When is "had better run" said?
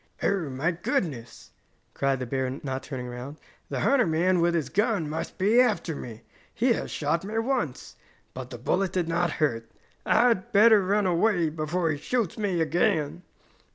10.29-11.05